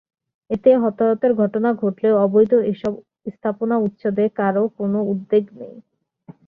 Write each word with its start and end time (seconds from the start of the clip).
এতে 0.49 0.69
হতাহতের 0.83 1.31
ঘটনা 1.35 1.69
ঘটলেও 1.81 2.15
অবৈধ 2.25 2.51
এসব 2.71 2.93
স্থাপনা 3.27 3.75
উচ্ছেদে 3.85 4.25
কারও 4.39 4.63
কোনো 4.77 4.99
উদ্যোগ 5.11 5.43
নেই। 5.57 5.75